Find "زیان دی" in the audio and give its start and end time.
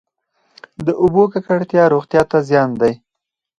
2.49-2.93